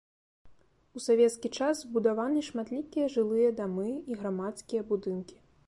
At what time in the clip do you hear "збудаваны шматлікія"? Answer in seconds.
1.83-3.11